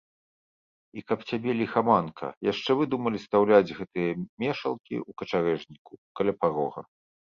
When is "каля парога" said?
6.23-6.81